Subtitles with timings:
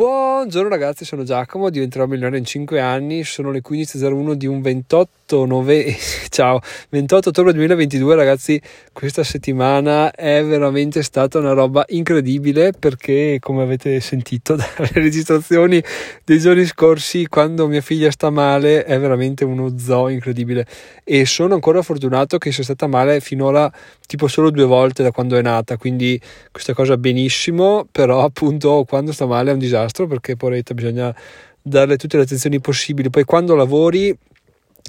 [0.00, 5.44] Buongiorno ragazzi, sono Giacomo, diventerò milionario in 5 anni, sono le 15.01 di un 28,
[5.44, 5.94] 9...
[6.30, 8.58] Ciao, 28 ottobre 2022 ragazzi,
[8.94, 15.82] questa settimana è veramente stata una roba incredibile perché come avete sentito dalle registrazioni
[16.24, 20.66] dei giorni scorsi quando mia figlia sta male è veramente uno zoo incredibile.
[21.04, 23.70] E sono ancora fortunato che sia stata male finora
[24.06, 26.18] tipo solo due volte da quando è nata, quindi
[26.50, 31.14] questa cosa benissimo, però appunto quando sta male è un disastro disastro perché poretta bisogna
[31.60, 33.10] darle tutte le attenzioni possibili.
[33.10, 34.16] Poi quando lavori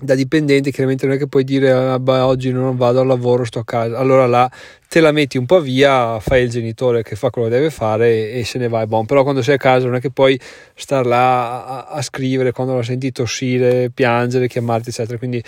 [0.01, 3.43] da dipendente chiaramente non è che puoi dire ah, beh, oggi non vado al lavoro,
[3.43, 3.97] sto a casa.
[3.97, 4.49] Allora là
[4.87, 8.09] te la metti un po' via, fai il genitore che fa quello che deve fare
[8.09, 8.85] e, e se ne vai.
[8.87, 10.39] Bon, però quando sei a casa non è che puoi
[10.75, 15.17] star là a, a scrivere quando la senti tossire, piangere, chiamarti, eccetera.
[15.17, 15.43] Quindi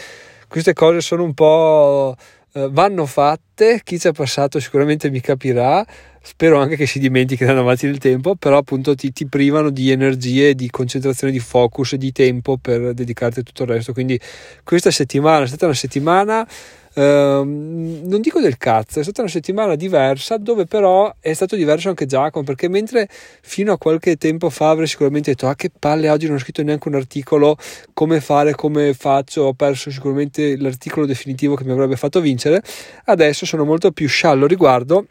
[0.48, 2.16] queste cose sono un po'
[2.54, 5.86] eh, vanno fatte, chi ci è passato sicuramente mi capirà,
[6.22, 9.92] spero anche che si dimentichi andando avanti nel tempo, però appunto ti, ti privano di
[9.92, 13.92] energie, di concentrazione, di focus e di tempo per dedicarti a tutto il resto.
[13.92, 14.20] Quindi
[14.64, 16.48] questa settimana è stata una settimana
[16.96, 21.90] Ehm, non dico del cazzo, è stata una settimana diversa dove però è stato diverso
[21.90, 23.08] anche Giacomo perché mentre
[23.42, 26.62] fino a qualche tempo fa avrei sicuramente detto ah che palle oggi non ho scritto
[26.62, 27.58] neanche un articolo
[27.94, 32.62] come fare, come faccio, ho perso sicuramente l'articolo definitivo che mi avrebbe fatto vincere,
[33.06, 35.08] adesso sono molto più sciallo riguardo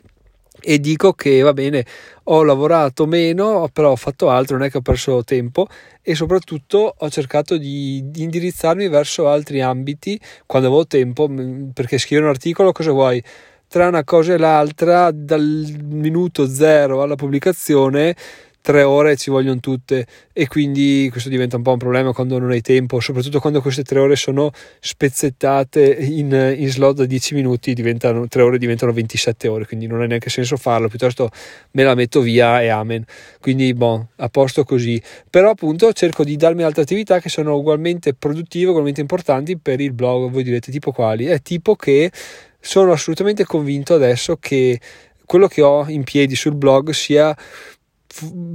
[0.62, 1.84] e dico che va bene,
[2.24, 5.66] ho lavorato meno, però ho fatto altro, non è che ho perso tempo
[6.00, 11.28] e soprattutto ho cercato di, di indirizzarmi verso altri ambiti quando avevo tempo,
[11.72, 13.22] perché scrivere un articolo cosa vuoi?
[13.69, 18.14] Tra una cosa e l'altra, dal minuto zero alla pubblicazione
[18.62, 22.50] tre ore ci vogliono tutte e quindi questo diventa un po' un problema quando non
[22.50, 27.74] hai tempo, soprattutto quando queste tre ore sono spezzettate in, in slot da 10 minuti,
[27.74, 31.28] diventano, tre ore diventano 27 ore, quindi non ha neanche senso farlo, piuttosto
[31.72, 33.04] me la metto via e amen.
[33.41, 35.02] Quindi, bon, a posto così.
[35.28, 39.92] Però appunto cerco di darmi altre attività che sono ugualmente produttive, ugualmente importanti per il
[39.92, 40.30] blog.
[40.30, 41.26] Voi direte tipo quali?
[41.26, 42.12] È tipo che
[42.60, 44.78] sono assolutamente convinto adesso che
[45.26, 47.37] quello che ho in piedi sul blog sia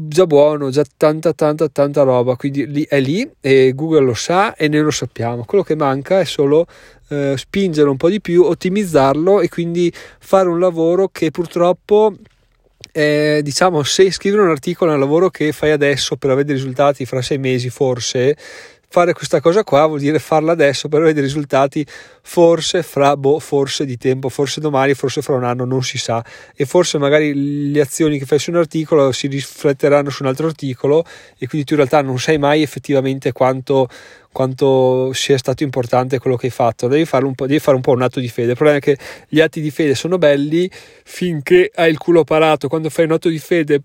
[0.07, 4.55] già buono, già tanta tanta tanta roba, quindi lì, è lì e Google lo sa
[4.55, 5.45] e noi lo sappiamo.
[5.45, 6.67] Quello che manca è solo
[7.09, 12.13] eh, spingere un po' di più, ottimizzarlo e quindi fare un lavoro che purtroppo
[12.91, 16.55] eh, diciamo se scrivere un articolo è un lavoro che fai adesso per avere dei
[16.55, 18.35] risultati fra sei mesi forse
[18.89, 21.85] fare questa cosa qua vuol dire farla adesso per avere dei risultati
[22.21, 26.23] forse fra boh, forse di tempo, forse domani, forse fra un anno, non si sa.
[26.55, 30.47] E forse magari le azioni che fai su un articolo si rifletteranno su un altro
[30.47, 31.05] articolo
[31.37, 33.87] e quindi tu in realtà non sai mai effettivamente quanto,
[34.31, 38.01] quanto sia stato importante quello che hai fatto, devi, un devi fare un po' un
[38.01, 38.51] atto di fede.
[38.51, 38.97] Il problema è che
[39.27, 40.69] gli atti di fede sono belli
[41.03, 43.81] finché hai il culo parato, quando fai un atto di fede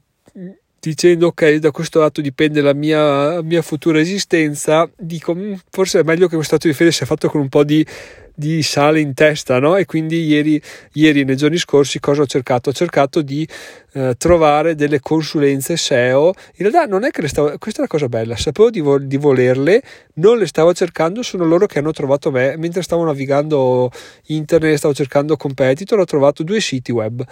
[0.84, 6.02] dicendo ok da questo atto dipende la mia, mia futura esistenza dico mm, forse è
[6.02, 7.86] meglio che questo atto di fede sia fatto con un po' di,
[8.34, 9.76] di sale in testa no?
[9.76, 10.60] e quindi ieri,
[10.94, 12.70] ieri nei giorni scorsi cosa ho cercato?
[12.70, 13.46] Ho cercato di
[13.92, 17.88] eh, trovare delle consulenze SEO in realtà non è che le stavo questa è la
[17.88, 19.80] cosa bella sapevo di, vo- di volerle
[20.14, 23.88] non le stavo cercando sono loro che hanno trovato me mentre stavo navigando
[24.26, 27.24] internet stavo cercando competitor ho trovato due siti web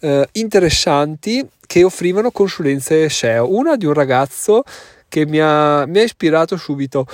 [0.00, 3.54] eh, interessanti che offrivano consulenze SEO.
[3.54, 4.62] Una di un ragazzo
[5.08, 7.06] che mi ha, mi ha, ispirato subito,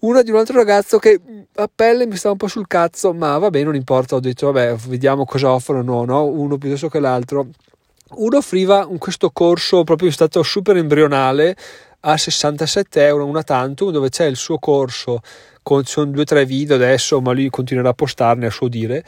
[0.00, 1.20] una di un altro ragazzo che
[1.54, 4.16] a pelle mi stava un po' sul cazzo, ma vabbè, non importa.
[4.16, 6.24] Ho detto, vabbè, vediamo cosa offrono, no?
[6.24, 7.48] uno piuttosto che l'altro.
[8.10, 11.56] Uno offriva questo corso proprio in stato super embrionale
[12.00, 15.20] a 67 euro, una tantum, dove c'è il suo corso
[15.62, 19.04] con sono due o tre video adesso, ma lui continuerà a postarne a suo dire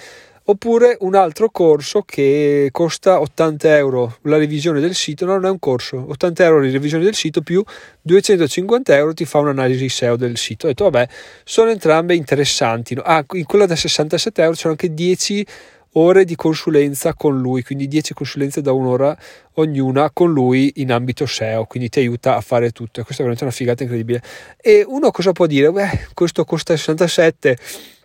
[0.50, 5.50] oppure un altro corso che costa 80 euro la revisione del sito, no, non è
[5.50, 7.62] un corso, 80 euro la revisione del sito più
[8.02, 10.66] 250 euro ti fa un'analisi SEO del sito.
[10.66, 11.08] Ho detto vabbè,
[11.44, 12.98] sono entrambe interessanti.
[13.00, 15.46] Ah, in quella da 67 euro c'erano anche 10
[15.94, 19.16] ore di consulenza con lui, quindi 10 consulenze da un'ora
[19.54, 23.00] ognuna con lui in ambito SEO, quindi ti aiuta a fare tutto.
[23.00, 24.20] E questa è veramente una figata incredibile.
[24.60, 25.70] E uno cosa può dire?
[25.70, 27.56] Beh, questo costa 67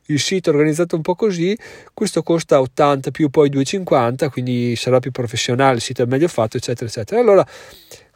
[0.07, 1.57] il sito è organizzato un po' così,
[1.93, 6.57] questo costa 80 più poi 2,50, quindi sarà più professionale, il sito è meglio fatto,
[6.57, 7.19] eccetera, eccetera.
[7.19, 7.45] Allora,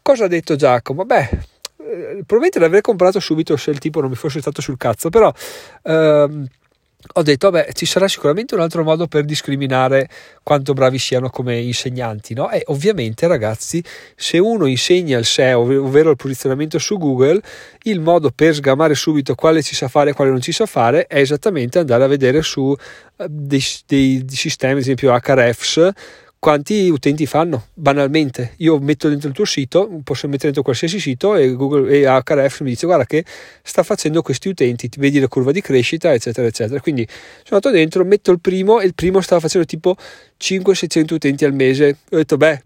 [0.01, 1.06] cosa ha detto Giacomo?
[1.06, 1.30] Beh,
[1.77, 5.31] eh, probabilmente l'avrei comprato subito se il tipo non mi fosse stato sul cazzo, però...
[5.83, 6.47] Ehm,
[7.13, 10.10] ho detto, vabbè, ci sarà sicuramente un altro modo per discriminare
[10.44, 12.51] quanto bravi siano come insegnanti, no?
[12.51, 13.81] E ovviamente, ragazzi,
[14.16, 17.42] se uno insegna il SEO, ovvero il posizionamento su Google,
[17.84, 21.07] il modo per sgamare subito quale ci sa fare e quale non ci sa fare
[21.07, 22.75] è esattamente andare a vedere su
[23.16, 25.92] eh, dei, dei sistemi, ad esempio Hrefs,
[26.39, 28.53] quanti utenti fanno banalmente.
[28.57, 32.62] Io metto dentro il tuo sito posso mettere dentro qualsiasi sito e Google e HRF
[32.62, 33.25] mi dice guarda che
[33.62, 36.80] sta facendo questi utenti ti vedi la curva di crescita eccetera eccetera.
[36.80, 39.95] Quindi sono andato dentro metto il primo e il primo stava facendo tipo
[40.39, 41.97] 500-600 utenti al mese.
[42.12, 42.63] Ho detto beh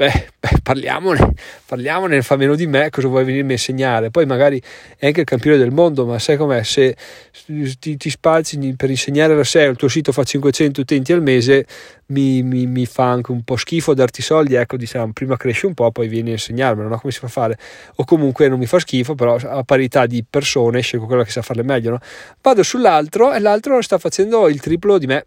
[0.00, 1.34] beh, beh, parliamone,
[1.66, 4.08] parliamone, fa meno di me, cosa vuoi venirmi a insegnare?
[4.08, 4.60] Poi magari
[4.96, 6.62] è anche il campione del mondo, ma sai com'è?
[6.62, 6.96] Se
[7.78, 11.66] ti, ti spalzi per insegnare la SEO, il tuo sito fa 500 utenti al mese,
[12.06, 15.74] mi, mi, mi, fa anche un po' schifo darti soldi, ecco, diciamo, prima cresci un
[15.74, 16.98] po', poi vieni a insegnarmelo, no?
[16.98, 17.58] Come si fa a fare?
[17.96, 21.42] O comunque non mi fa schifo, però a parità di persone scelgo quella che sa
[21.42, 21.98] farle meglio, no?
[22.40, 25.24] Vado sull'altro e l'altro sta facendo il triplo di me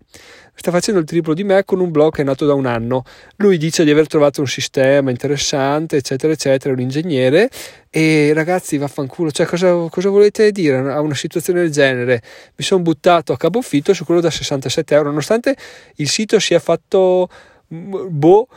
[0.55, 3.03] sta facendo il triplo di me con un blog che è nato da un anno.
[3.37, 7.49] Lui dice di aver trovato un sistema interessante, eccetera, eccetera, è un ingegnere
[7.89, 12.21] e ragazzi vaffanculo, cioè cosa, cosa volete dire a una situazione del genere?
[12.55, 15.55] Mi sono buttato a capofitto su quello da 67 euro, nonostante
[15.95, 17.27] il sito sia fatto
[17.73, 18.47] mm, boh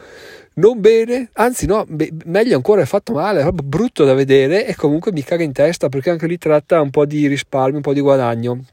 [0.56, 4.66] non bene, anzi no, be- meglio ancora è fatto male, è proprio brutto da vedere
[4.66, 7.82] e comunque mi caga in testa perché anche lì tratta un po' di risparmio, un
[7.82, 8.64] po' di guadagno.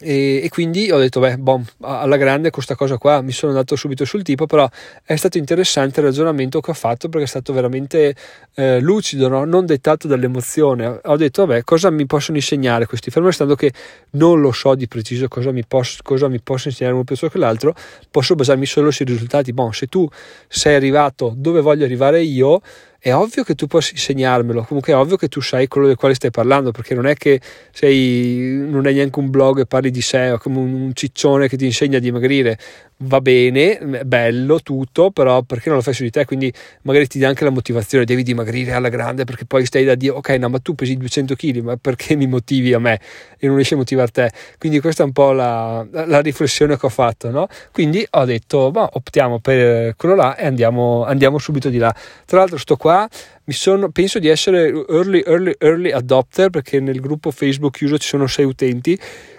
[0.00, 3.76] E, e, quindi ho detto, beh, bom, alla grande questa cosa qua, mi sono andato
[3.76, 4.68] subito sul tipo, però
[5.04, 8.14] è stato interessante il ragionamento che ho fatto perché è stato veramente
[8.54, 9.44] eh, lucido, no?
[9.44, 11.00] non dettato dall'emozione.
[11.04, 13.10] Ho detto, vabbè, cosa mi possono insegnare questi?
[13.10, 13.72] Fermo restando che
[14.10, 17.38] non lo so di preciso cosa mi, posso, cosa mi posso insegnare uno piuttosto che
[17.38, 17.74] l'altro,
[18.10, 19.52] posso basarmi solo sui risultati.
[19.52, 20.08] Bon, se tu
[20.46, 22.60] sei arrivato dove voglio arrivare io,
[23.00, 26.14] è ovvio che tu possa insegnarmelo, comunque è ovvio che tu sai quello del quale
[26.14, 27.40] stai parlando, perché non è che
[27.70, 31.56] sei, non hai neanche un blog e parli di sé, o come un ciccione che
[31.56, 32.58] ti insegna a dimagrire,
[32.98, 36.24] va bene, bello tutto, però perché non lo fai su di te?
[36.24, 36.52] Quindi
[36.82, 40.14] magari ti dà anche la motivazione, devi dimagrire alla grande perché poi stai da dire,
[40.14, 43.00] ok, no, ma tu pesi 200 kg, ma perché mi motivi a me
[43.38, 44.30] e non riesci a motivare te?
[44.58, 47.46] Quindi questa è un po' la, la riflessione che ho fatto, no?
[47.72, 51.94] Quindi ho detto, ma optiamo per quello là e andiamo, andiamo subito di là.
[52.24, 53.08] Tra l'altro sto qua
[53.52, 58.26] sono, penso di essere early, early, early adopter perché nel gruppo Facebook chiuso ci sono
[58.26, 58.98] sei utenti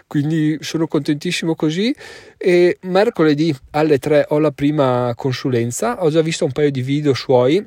[0.10, 1.96] quindi sono contentissimo così.
[2.36, 6.04] E mercoledì alle 3 ho la prima consulenza.
[6.04, 7.64] Ho già visto un paio di video suoi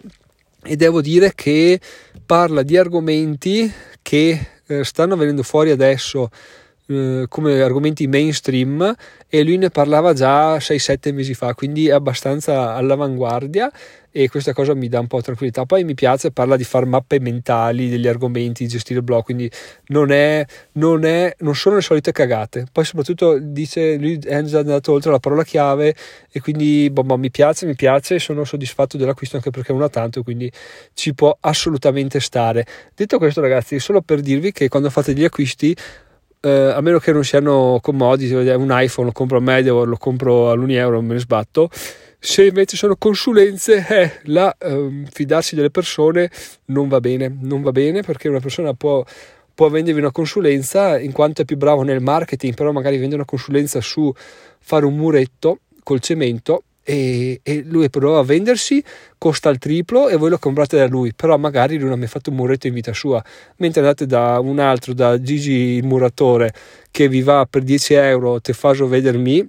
[0.65, 1.79] e devo dire che
[2.27, 3.73] parla di argomenti
[4.03, 6.31] che eh, stanno venendo fuori adesso
[6.89, 8.93] eh, come argomenti mainstream
[9.29, 13.71] e lui ne parlava già 6-7 mesi fa, quindi è abbastanza all'avanguardia
[14.13, 15.65] e questa cosa mi dà un po' tranquillità.
[15.65, 19.51] Poi mi piace, parla di fare mappe mentali degli argomenti, di gestire il blog, quindi
[19.87, 22.67] non, è, non, è, non sono le solite cagate.
[22.71, 25.95] Poi soprattutto dice, lui è andato oltre la parola chiave
[26.31, 29.89] e quindi boh, boh, mi piace, mi piace, sono soddisfatto dell'acquisto anche perché è una
[29.89, 30.53] tanto, quindi
[30.93, 32.67] ci può assolutamente stare.
[32.95, 35.75] Detto questo ragazzi, solo per dirvi che quando fate gli acquisti
[36.45, 40.51] eh, a meno che non siano commodity, un iPhone lo compro a Media lo compro
[40.51, 41.71] all'Unieuro, me ne sbatto.
[42.25, 46.31] Se invece sono consulenze, eh, là eh, fidarsi delle persone
[46.67, 49.05] non va bene, non va bene perché una persona può,
[49.53, 53.25] può vendervi una consulenza in quanto è più bravo nel marketing, però magari vende una
[53.25, 54.15] consulenza su
[54.61, 58.85] fare un muretto col cemento e, e, lui prova a vendersi,
[59.19, 62.07] costa il triplo e voi lo comprate da lui, però magari lui non ha mai
[62.07, 63.21] fatto un muretto in vita sua,
[63.57, 66.55] mentre andate da un altro, da Gigi il muratore,
[66.93, 69.45] che vi va per 10 euro, te faso vedermi,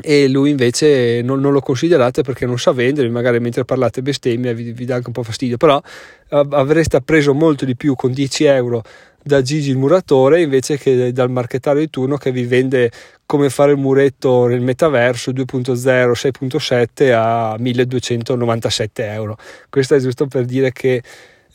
[0.00, 4.52] e lui invece non, non, lo considerate perché non sa vendere, magari mentre parlate bestemmia
[4.52, 5.80] vi, vi dà anche un po' fastidio, però
[6.28, 8.82] avreste preso molto di più con 10 euro
[9.22, 12.90] da Gigi il muratore invece che dal marchettario di turno che vi vende
[13.26, 19.36] come fare il muretto nel metaverso 2.0 6.7 a 1297 euro.
[19.68, 21.02] Questo è giusto per dire che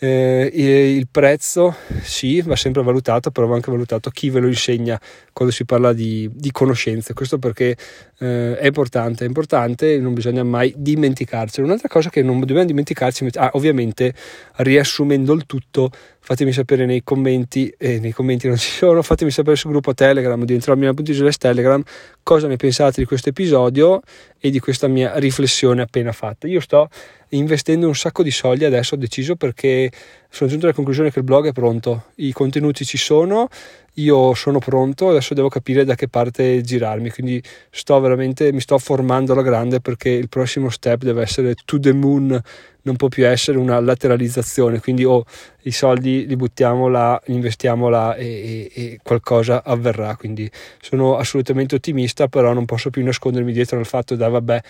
[0.05, 5.00] eh, il prezzo sì, va sempre valutato, però va anche valutato chi ve lo insegna
[5.31, 7.13] quando si parla di, di conoscenze.
[7.13, 7.77] Questo perché
[8.19, 11.62] eh, è importante, è importante, non bisogna mai dimenticarci.
[11.62, 14.13] Un'altra cosa che non dobbiamo dimenticarci, ah, ovviamente
[14.57, 19.31] riassumendo il tutto, fatemi sapere nei commenti, e eh, nei commenti non ci sono, fatemi
[19.31, 21.81] sapere sul gruppo Telegram di entrarmi nella puntina Telegram
[22.24, 24.01] cosa ne pensate di questo episodio
[24.38, 26.48] e di questa mia riflessione appena fatta.
[26.48, 26.89] Io sto
[27.38, 29.92] investendo un sacco di soldi adesso ho deciso perché
[30.30, 33.50] sono giunto alla conclusione che il blog è pronto, i contenuti ci sono,
[33.98, 38.80] io sono pronto, adesso devo capire da che parte girarmi, quindi sto veramente, mi sto
[38.80, 42.42] formando alla grande perché il prossimo step deve essere to the moon,
[42.82, 45.25] non può più essere una lateralizzazione, quindi o oh,
[45.63, 50.50] i soldi li buttiamo là, investiamo là e, e, e, qualcosa avverrà, quindi
[50.82, 54.62] sono assolutamente ottimista, però non posso più nascondermi dietro al fatto da vabbè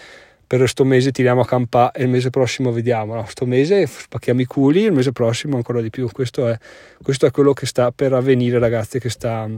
[0.45, 3.15] per questo mese tiriamo a campà e il mese prossimo vediamo.
[3.15, 6.09] No, sto mese spacchiamo i culi, il mese prossimo ancora di più.
[6.11, 6.57] Questo è,
[7.01, 9.49] questo è quello che sta per avvenire, ragazzi, che sta,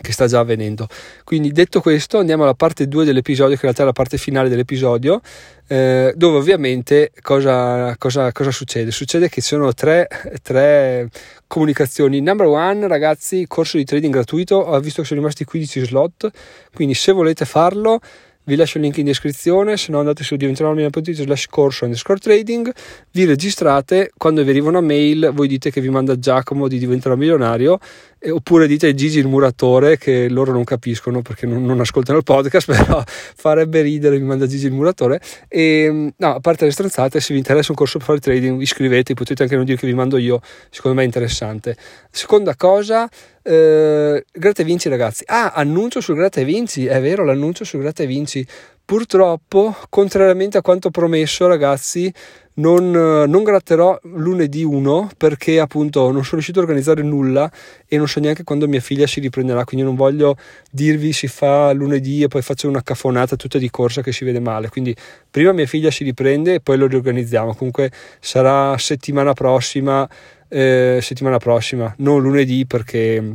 [0.00, 0.88] che sta già avvenendo.
[1.24, 4.48] Quindi detto questo andiamo alla parte 2 dell'episodio, che in realtà è la parte finale
[4.48, 5.20] dell'episodio,
[5.66, 8.90] eh, dove ovviamente cosa, cosa, cosa, succede?
[8.90, 10.08] Succede che ci sono tre,
[10.42, 11.08] tre,
[11.46, 12.20] comunicazioni.
[12.20, 16.30] Number one, ragazzi, corso di trading gratuito, ho visto che sono rimasti 15 slot,
[16.72, 18.00] quindi se volete farlo
[18.44, 22.72] vi lascio il link in descrizione, se no andate su diventerò.it slash corso underscore trading,
[23.12, 27.14] vi registrate, quando vi arriva una mail voi dite che vi manda Giacomo di diventerò
[27.14, 27.78] milionario
[28.22, 32.24] eh, oppure dite Gigi il muratore che loro non capiscono perché non, non, ascoltano il
[32.24, 35.20] podcast però farebbe ridere mi manda Gigi il muratore.
[35.48, 39.14] E no, a parte le stronzate se vi interessa un corso per fare trading iscrivetevi
[39.14, 41.76] potete anche non dire che vi mando io secondo me è interessante.
[42.10, 43.08] Seconda cosa
[43.42, 45.24] eh, Gratta e Vinci ragazzi.
[45.26, 48.46] Ah annuncio sul Gratta e Vinci è vero l'annuncio sul Gratta e Vinci
[48.84, 52.12] purtroppo contrariamente a quanto promesso ragazzi
[52.54, 57.50] non, non, gratterò lunedì 1 perché appunto non sono riuscito a organizzare nulla
[57.86, 60.36] e non so neanche quando mia figlia si riprenderà quindi non voglio
[60.70, 64.40] dirvi si fa lunedì e poi faccio una cafonata tutta di corsa che si vede
[64.40, 64.68] male.
[64.68, 64.94] Quindi
[65.30, 67.54] prima mia figlia si riprende e poi lo riorganizziamo.
[67.54, 70.08] Comunque sarà settimana prossima
[70.48, 73.30] eh, settimana prossima non lunedì perché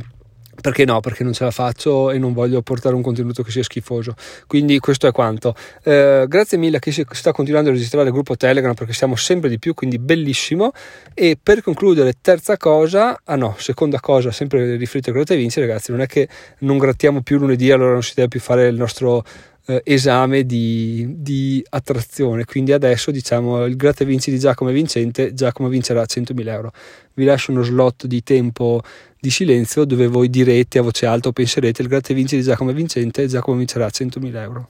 [0.60, 1.00] perché no?
[1.00, 4.14] Perché non ce la faccio e non voglio portare un contenuto che sia schifoso.
[4.46, 5.54] Quindi questo è quanto.
[5.82, 9.16] Eh, grazie mille a chi si sta continuando a registrare il gruppo Telegram perché siamo
[9.16, 10.72] sempre di più, quindi bellissimo.
[11.14, 15.90] E per concludere, terza cosa, ah no, seconda cosa, sempre a Gratta e Vinci, ragazzi,
[15.90, 16.28] non è che
[16.60, 19.24] non grattiamo più lunedì, allora non si deve più fare il nostro
[19.68, 22.44] eh, esame di, di, attrazione.
[22.44, 26.72] Quindi adesso diciamo il gratta vinci di Giacomo è vincente, Giacomo vincerà 100.000 euro.
[27.14, 28.80] Vi lascio uno slot di tempo
[29.20, 32.70] di silenzio dove voi direte a voce alta o penserete il gratta vinci di Giacomo
[32.70, 34.68] è vincente, Giacomo vincerà 100.000 euro.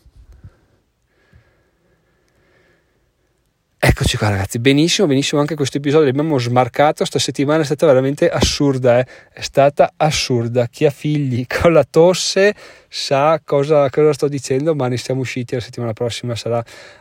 [3.80, 6.06] Eccoci qua ragazzi, benissimo, benissimo anche questo episodio.
[6.06, 9.06] L'abbiamo smarcato, questa settimana è stata veramente assurda, eh?
[9.32, 12.56] è stata assurda, chi ha figli con la tosse
[12.88, 16.60] sa cosa, cosa, sto dicendo, ma ne siamo usciti, la settimana prossima sarà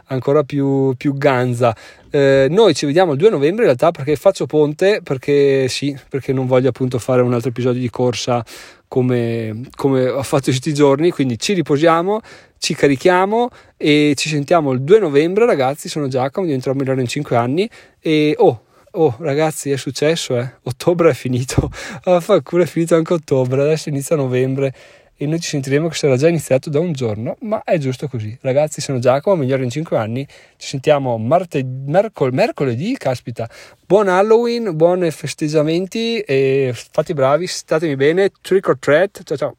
[0.10, 1.76] ancora più, più ganza.
[2.12, 6.32] Eh, noi ci vediamo il 2 novembre in realtà perché faccio ponte, perché sì, perché
[6.32, 8.46] non voglio appunto fare un altro episodio di corsa
[8.88, 12.22] come, come ho fatto questi giorni, quindi ci riposiamo,
[12.58, 17.36] ci carichiamo e ci sentiamo il 2 novembre ragazzi, sono Giacomo, diventerò migliore in 5
[17.36, 21.72] anni e oh, oh ragazzi è successo eh, ottobre è finito,
[22.04, 24.74] ah, fa culo è finito anche ottobre, adesso inizia novembre
[25.20, 28.38] e noi ci sentiremo che sarà già iniziato da un giorno, ma è giusto così.
[28.40, 30.26] Ragazzi, sono Giacomo, migliore in 5 anni,
[30.58, 33.50] ci sentiamo marte- mercol- mercoledì, caspita.
[33.86, 39.56] Buon Halloween, buoni festeggiamenti e fate bravi, statemi bene, trick or treat, ciao ciao.